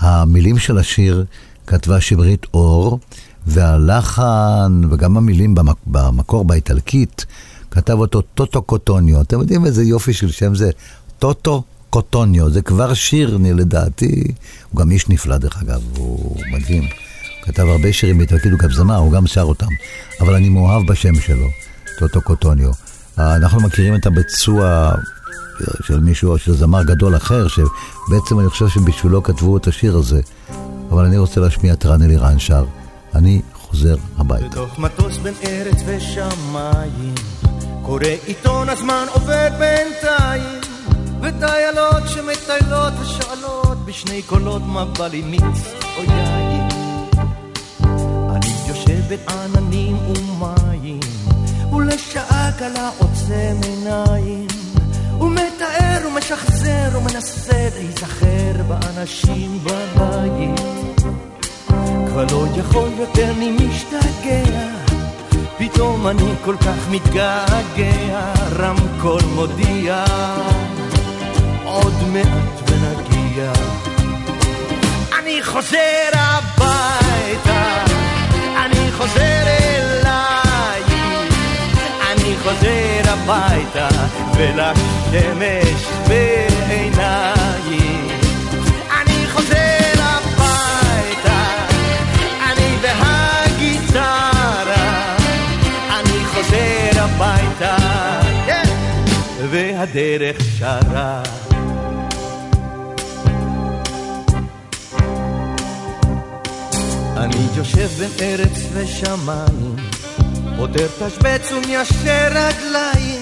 [0.00, 1.24] המילים של השיר
[1.66, 2.98] כתבה שמרית אור,
[3.46, 7.26] והלחן וגם המילים במק, במקור באיטלקית,
[7.70, 9.20] כתב אותו טוטו קוטוניו.
[9.20, 10.70] אתם יודעים איזה יופי של שם זה?
[11.18, 12.50] טוטו קוטוניו.
[12.50, 14.24] זה כבר שיר, לדעתי,
[14.70, 16.84] הוא גם איש נפלא דרך אגב, הוא מדהים.
[17.44, 19.66] כתב הרבה שירים באיטלקית, הוא גם זמר, הוא גם שר אותם.
[20.20, 21.48] אבל אני מאוהב בשם שלו,
[21.98, 22.70] טוטו קוטוניו.
[23.18, 24.92] אה, אנחנו מכירים את הביצוע
[25.82, 30.20] של מישהו, של זמר גדול אחר, שבעצם אני חושב שבשבילו כתבו את השיר הזה.
[30.90, 32.64] אבל אני רוצה להשמיע את רן אלירן שר,
[33.14, 34.46] אני חוזר הביתה.
[34.48, 37.14] בתוך מטוס בין ארץ ושמיים,
[37.82, 40.60] קורא עיתון הזמן עובד בינתיים,
[41.22, 44.84] ודיילות שמטיילות ושואלות בשני קולות מה
[45.24, 45.42] מיץ
[45.96, 46.43] או יין.
[49.14, 51.00] אני יושב בין עננים ומים,
[51.72, 54.46] ולשעה קלה עוצם עיניים,
[55.20, 61.00] ומתאר ומשחזר ומנסה להיזכר באנשים בבית.
[62.06, 64.68] כבר לא יכול יותר אני משתגע,
[65.58, 70.04] פתאום אני כל כך מתגעגע, רמקול מודיע,
[71.64, 73.52] עוד מעט ונגיע.
[75.18, 77.63] אני חוזר הביתה,
[82.54, 83.88] חוזר הביתה,
[84.36, 87.78] ולשמש בעיניי.
[89.00, 91.44] אני חוזר הביתה,
[92.42, 94.34] אני והגיטרה,
[95.90, 97.76] אני חוזר הביתה,
[98.46, 98.68] כן,
[99.50, 101.22] והדרך שרה.
[107.16, 109.76] אני יושב בין ארץ ושמיים,
[110.66, 113.20] פותר תשבץ ומיישר רגליים,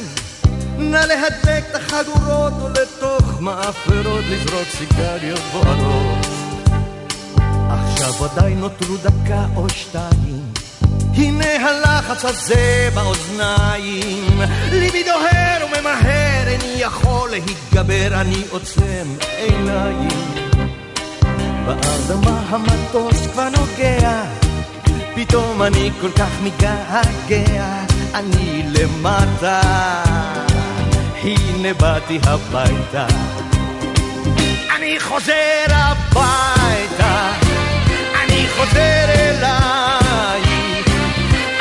[0.79, 6.27] נא להדק את החגורות ולתוך מאפרות לזרוק סיגריות בוערות.
[7.69, 10.53] עכשיו ודאי נותרו דקה או שתיים,
[11.15, 14.41] הנה הלחץ הזה באוזניים,
[14.73, 19.07] ליבי דוהר וממהר, איני יכול להתגבר, אני עוצם
[19.39, 20.09] עיניים.
[21.67, 24.23] באדמה המטוס כבר נוגע,
[25.15, 27.85] פתאום אני כל כך מתגעגע,
[28.15, 29.61] אני למטה,
[31.23, 33.07] הנה באתי הביתה.
[34.77, 37.33] אני חוזר הביתה,
[38.23, 40.43] אני חוזר אליי,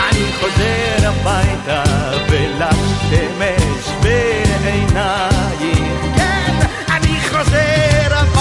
[0.10, 1.84] אני חוזר הביתה
[2.30, 2.76] ולך
[3.10, 5.74] שמש בעיניי.
[6.16, 8.41] כן, אני חוזר הביתה,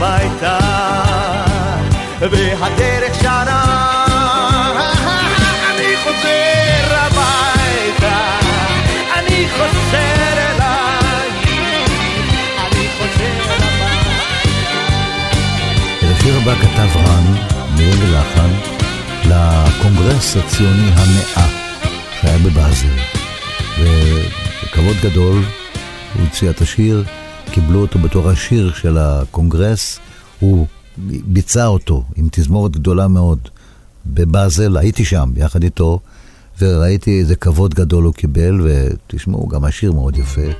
[0.00, 0.58] חוזר הביתה,
[2.20, 3.64] והדרך שרה
[16.20, 17.24] השיר הבא כתב רן,
[17.76, 18.50] מילים ולחן,
[19.24, 21.48] לקונגרס הציוני המאה
[22.20, 22.88] שהיה בבאזל.
[23.78, 25.42] ובכבוד גדול
[26.14, 27.04] הוא הציע את השיר,
[27.50, 29.98] קיבלו אותו בתור השיר של הקונגרס,
[30.40, 30.66] הוא
[31.06, 33.38] ביצע אותו עם תזמורת גדולה מאוד
[34.06, 36.00] בבאזל, הייתי שם יחד איתו,
[36.58, 40.50] וראיתי איזה כבוד גדול הוא קיבל, ותשמעו, גם השיר מאוד יפה.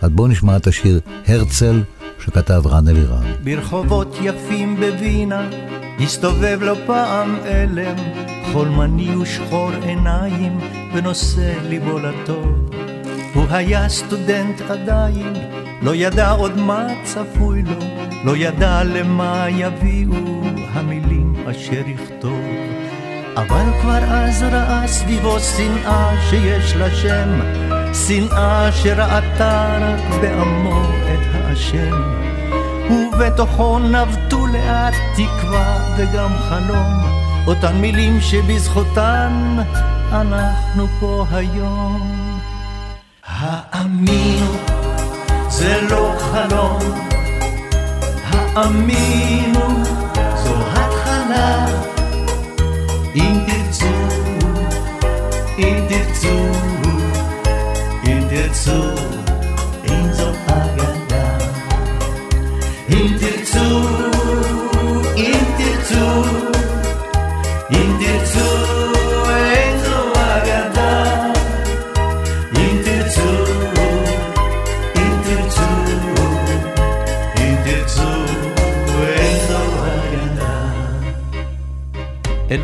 [0.00, 1.82] אז בואו נשמע את השיר הרצל.
[2.24, 3.32] שכתב רן אלירן.
[3.44, 5.48] ברחובות יפים בווינה
[6.00, 7.96] הסתובב לא פעם אלם,
[8.52, 10.58] חולמני ושחור עיניים
[10.94, 12.70] ונושא ליבו לטוב.
[13.34, 15.32] הוא היה סטודנט עדיין,
[15.82, 17.80] לא ידע עוד מה צפוי לו,
[18.24, 22.40] לא ידע למה יביאו המילים אשר יכתוב.
[23.36, 27.40] אבל כבר אז ראה סביבו שנאה שיש לה שם,
[27.94, 32.02] שנאה שראתה רק בעמו את האשם.
[32.90, 36.92] ובתוכו נבטו לאט תקווה וגם חלום,
[37.46, 39.56] אותן מילים שבזכותן
[40.12, 42.38] אנחנו פה היום.
[43.26, 44.52] האמינו,
[45.58, 46.78] זה לא חלום,
[48.24, 49.84] האמינו,
[50.44, 51.66] זו התחלה.
[53.14, 53.94] אם תרצו,
[55.58, 56.38] אם תרצו,
[58.06, 58.82] אם תרצו,
[59.90, 61.38] אם זו אגדה.
[62.90, 63.88] אם תרצו,
[65.16, 66.24] אם תרצו,
[67.70, 68.67] אם תרצו,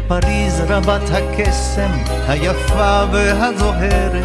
[0.09, 1.91] פריז רבת הקסם,
[2.29, 4.25] היפה והזוהרת,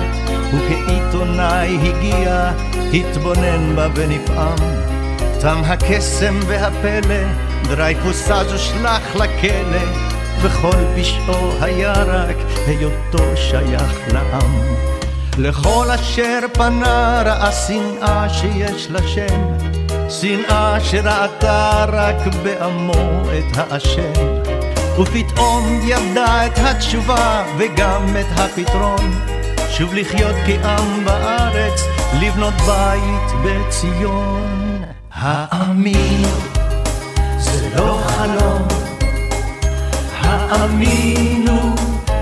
[0.53, 2.51] וכעיתונאי הגיע,
[2.93, 4.55] התבונן בה ונפעם.
[5.41, 7.23] תם הקסם והפלא,
[7.63, 9.85] דרייפוס אז הושלך לכלא,
[10.41, 14.79] וכל פשעו היה רק היותו שייך לעם.
[15.37, 19.41] לכל אשר פנה ראה שנאה שיש לה שם,
[20.09, 24.39] שנאה שראתה רק בעמו את האשם.
[24.99, 29.11] ופתאום ידע את התשובה וגם את הפתרון,
[29.69, 31.83] שוב לחיות כעם בארץ,
[32.21, 34.83] לבנות בית בציון.
[35.13, 36.27] האמינו,
[37.37, 38.67] זה לא חלום,
[40.21, 41.75] האמינו,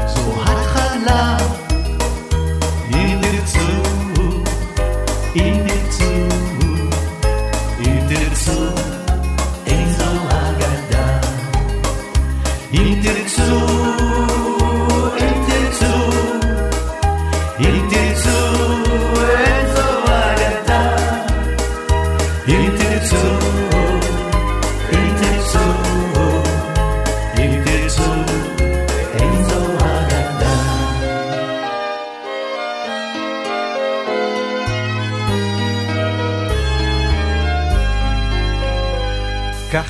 [0.08, 1.38] זו התחלה.
[2.94, 3.82] אם תרצו,
[5.36, 5.67] אם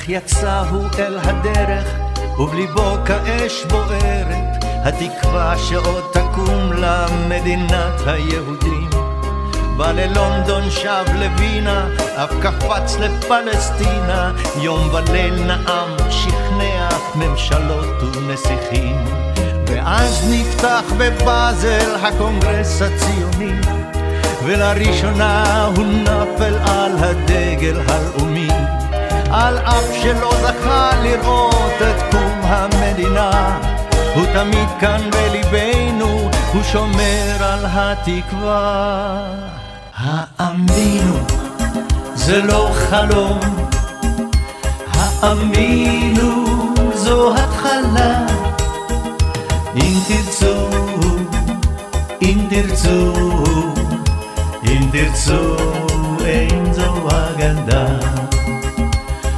[0.08, 1.88] יצא הוא אל הדרך,
[2.38, 8.90] ובליבו כאש בוערת, התקווה שעוד תקום לה מדינת היהודים.
[9.76, 19.04] בא ללונדון, שב לווינה, אף קפץ לפלסטינה, יום וליל נאם, שכנע ממשלות ונסיכים.
[19.66, 23.60] ואז נפתח בבאזל הקונגרס הציוני,
[24.44, 28.47] ולראשונה הוא נפל על הדגל הלאומי.
[29.30, 33.58] על אף שלא זכה לראות את קום המדינה,
[34.14, 39.20] הוא תמיד כאן בליבנו, הוא שומר על התקווה.
[39.96, 41.16] האמינו,
[42.14, 43.40] זה לא חלום,
[44.92, 46.44] האמינו,
[46.94, 48.26] זו התחלה.
[49.76, 50.68] אם תרצו,
[52.22, 53.12] אם תרצו,
[54.64, 55.56] אם תרצו,
[56.24, 58.17] אין זו אגדה.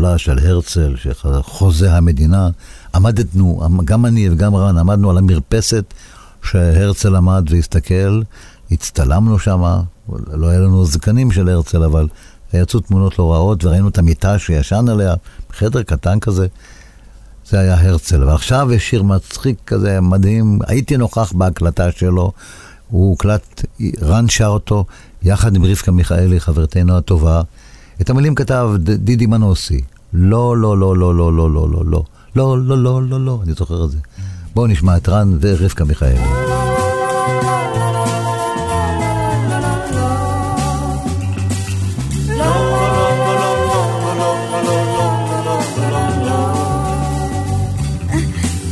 [0.00, 0.94] הגדולה של הרצל,
[1.42, 2.48] חוזה המדינה,
[2.94, 5.84] עמדנו, גם אני וגם רן, עמדנו על המרפסת
[6.42, 8.22] שהרצל עמד והסתכל,
[8.70, 9.62] הצטלמנו שם,
[10.32, 12.08] לא היה לנו זקנים של הרצל, אבל
[12.54, 15.14] יצאו תמונות לא רעות, וראינו את המיטה שישן עליה,
[15.50, 16.46] חדר קטן כזה.
[17.46, 18.24] זה היה הרצל.
[18.24, 22.32] ועכשיו יש שיר מצחיק כזה, מדהים, הייתי נוכח בהקלטה שלו,
[22.88, 23.64] הוא הוקלט,
[24.02, 24.84] רן שר אותו,
[25.22, 27.42] יחד עם רבקה מיכאלי, חברתנו הטובה.
[28.00, 29.80] את המילים כתב דידי מנוסי.
[30.12, 32.02] לא, לא, לא, לא, לא, לא, לא, לא, לא.
[32.36, 33.98] לא, לא, לא, לא, לא, אני זוכר את זה.
[34.54, 36.20] בואו נשמע את רן ורבקה מיכאלי.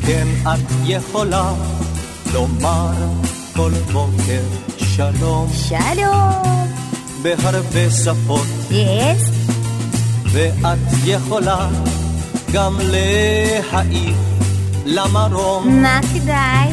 [0.06, 1.52] כן, את יכולה
[2.34, 2.92] לומר
[3.56, 4.42] כל בוקר
[4.78, 6.68] שלום שלום.
[7.22, 9.57] בהרבה שפות, יס?
[10.32, 11.68] ואת יכולה
[12.52, 14.16] גם להעיף
[14.86, 16.68] למרום מה כדאי?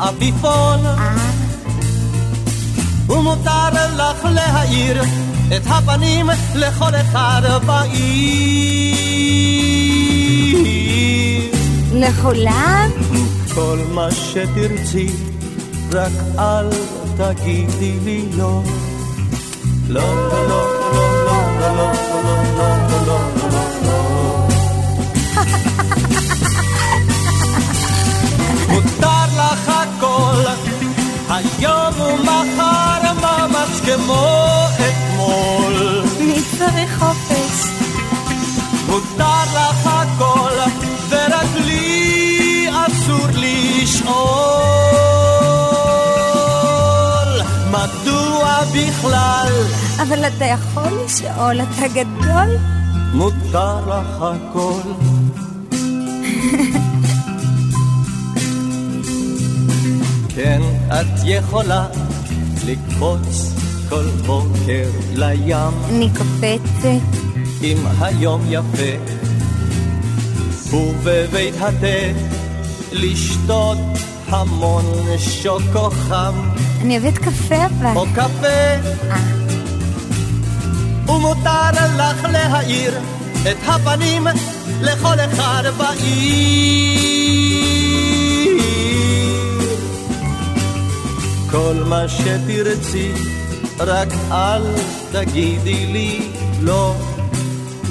[0.00, 1.16] עפיפון, אה,
[3.06, 5.02] ומותר לך להאיר
[5.56, 8.96] את הפנים לכל אחד בעיר.
[11.92, 12.90] לכולם?
[13.54, 15.08] כל מה שתרצי,
[15.92, 16.68] רק אל
[17.16, 18.62] תגידי לי לא.
[19.88, 20.75] לא, לא,
[28.68, 30.42] מותר לך הכל,
[31.30, 34.26] היום ומחר ממש כמו
[34.74, 36.02] אתמול.
[36.20, 37.68] מי צריך חופש?
[38.88, 40.52] מותר לך הכל,
[41.08, 44.75] ורק לי אסור לשאול.
[48.64, 49.52] בכלל
[50.02, 52.56] אבל אתה יכול לשאול, אתה גדול?
[53.12, 54.80] מותר לך הכל?
[60.34, 61.86] כן, את יכולה
[62.66, 63.52] לקפוץ
[63.88, 66.86] כל בוקר לים, אני קופצת.
[67.62, 68.92] אם היום יפה,
[70.70, 72.20] ובבית התה
[72.92, 73.78] לשתות
[74.28, 74.84] המון
[75.18, 76.34] שוקו חם,
[76.80, 77.96] אני אוהבת קפה אבל.
[77.96, 78.46] או קפה,
[79.10, 79.16] אה,
[81.08, 82.98] ומותר לך להאיר
[83.50, 84.26] את הפנים
[84.80, 87.06] לכל אחד בעיר.
[91.50, 93.12] כל מה שתרצי,
[93.78, 94.62] רק אל
[95.12, 96.28] תגידי לי
[96.60, 96.94] לא.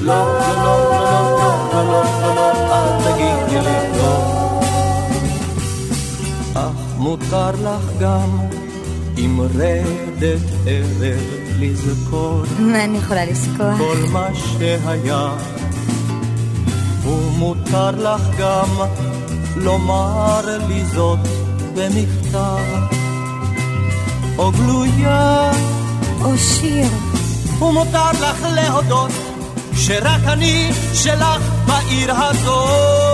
[0.02, 3.85] לא, לא, לא, לא, לא, לא, לא, לא, לא, אל תגידי לי לא.
[6.56, 8.40] אך מותר לך גם
[9.18, 13.78] עם רדת ערב לזכור מה אני יכולה לזכור?
[13.78, 15.30] כל מה שהיה.
[17.04, 18.70] ומותר לך גם
[19.56, 21.20] לומר לי זאת
[21.76, 22.58] במכתב.
[24.38, 25.52] או גלויה.
[26.22, 26.88] או שיר.
[27.60, 29.12] ומותר לך להודות
[29.74, 33.05] שרק אני שלך בעיר הזאת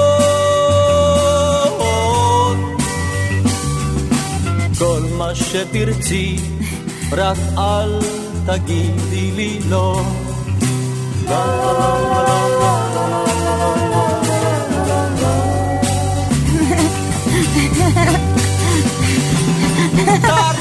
[4.81, 6.35] כל מה שתרצי
[7.11, 7.99] רק אל
[8.45, 10.01] תגידי לי לא.
[19.95, 20.60] מותר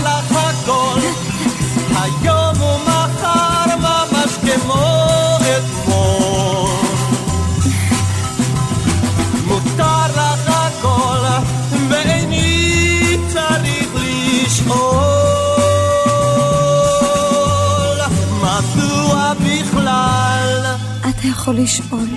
[21.51, 22.09] יכול לשאול.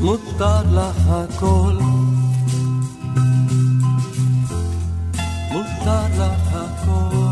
[0.00, 1.78] מותר לך הכל?
[5.52, 7.23] מותר לך הכל.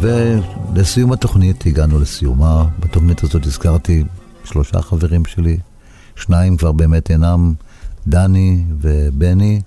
[0.00, 2.64] ולסיום התוכנית, הגענו לסיומה.
[2.80, 4.04] בתוכנית הזאת הזכרתי
[4.44, 5.58] שלושה חברים שלי,
[6.16, 7.54] שניים כבר באמת אינם,
[8.06, 9.60] דני ובני.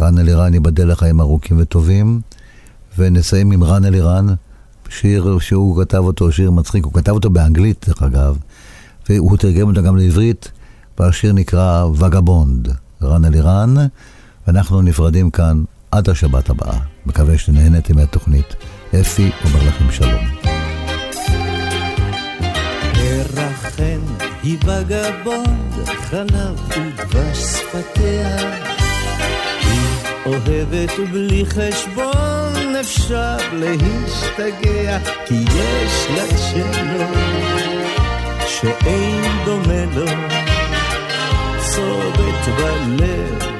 [0.00, 2.20] רן אלירן ייבדל לחיים ארוכים וטובים.
[2.98, 4.26] ונסיים עם רן אלירן,
[4.88, 8.38] שיר שהוא כתב אותו, שיר מצחיק, הוא כתב אותו באנגלית דרך אגב,
[9.08, 10.50] והוא תרגם אותו גם לעברית,
[10.98, 12.68] והשיר נקרא וגבונד,
[13.02, 13.74] רן אלירן,
[14.46, 16.78] ואנחנו נפרדים כאן עד השבת הבאה.
[17.06, 18.56] מקווה שנהנתם מהתוכנית.
[19.00, 20.24] אפי אומר לכם שלום.
[23.34, 24.00] פרחן
[24.42, 28.36] היא וגבונד, חלב ודבש שפתיה.
[29.60, 29.88] היא
[30.26, 37.04] אוהבת ובלי חשבון אפשר להשתגע, כי יש לה צ'לו
[38.46, 40.06] שאין דומה לו,
[41.60, 43.53] צובט בלב,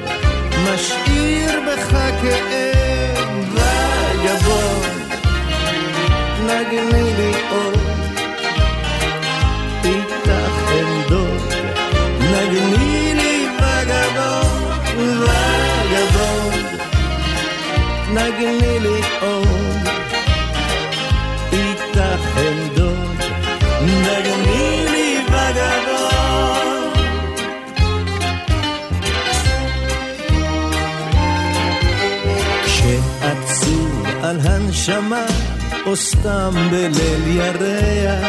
[35.95, 38.27] או סתם בליל ירח,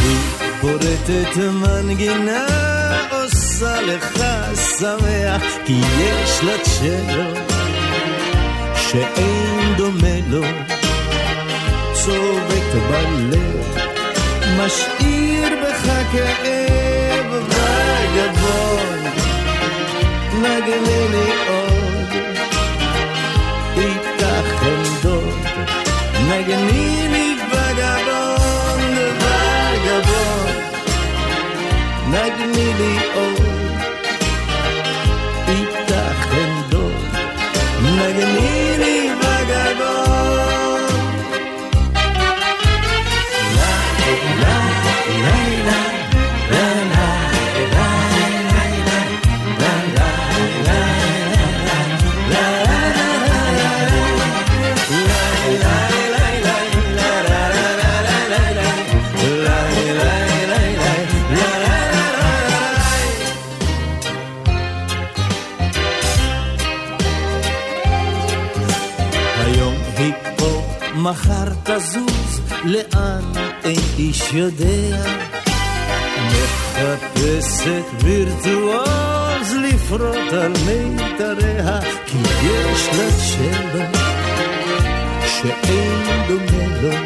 [0.00, 0.18] היא
[0.60, 2.46] פורטת מנגינה,
[3.10, 4.18] עושה לך
[4.78, 7.30] שמח, כי יש לה צ'לו
[8.76, 10.42] שאין דומה לו,
[11.92, 13.78] צובט בלב,
[14.58, 18.98] משאיר בך כאב וגבון,
[20.32, 21.65] נגני לי עוד,
[32.46, 33.35] נגני לי
[71.10, 73.32] מחר תזוז, לאן
[73.64, 74.96] אין איש יודע.
[76.26, 83.84] מחפשת וירטואוז לפרוט על מיתריה, כי יש לה צ'לו
[85.26, 86.96] שאין דומה לו.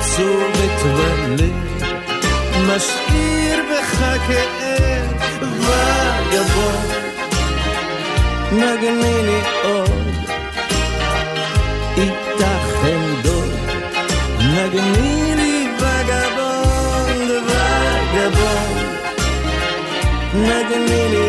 [0.00, 1.82] צומת בלב,
[2.66, 3.98] משאיר בך
[4.28, 6.98] כאב וגבון.
[8.52, 9.87] נגני לי איתה
[14.70, 18.72] תגני לי וגבון וגבון
[20.34, 21.27] נגני לי